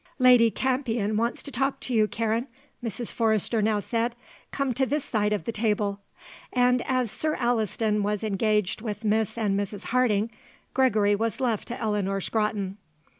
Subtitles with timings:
[0.17, 2.47] "Lady Campion wants to talk to you, Karen,"
[2.83, 3.11] Mrs.
[3.11, 4.15] Forrester now said;
[4.51, 5.99] "come to this side of the table."
[6.51, 9.83] And as Sir Alliston was engaged with Miss and Mrs.
[9.83, 10.31] Harding,
[10.73, 12.77] Gregory was left to Eleanor Scrotton.